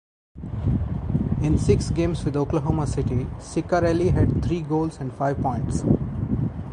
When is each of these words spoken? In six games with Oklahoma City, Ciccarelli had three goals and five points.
In 1.43 1.59
six 1.59 1.91
games 1.91 2.25
with 2.25 2.35
Oklahoma 2.35 2.87
City, 2.87 3.25
Ciccarelli 3.37 4.11
had 4.11 4.43
three 4.43 4.63
goals 4.63 4.97
and 4.99 5.13
five 5.13 5.39
points. 5.39 5.83